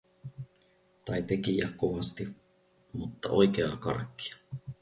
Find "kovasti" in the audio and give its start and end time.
1.77-2.27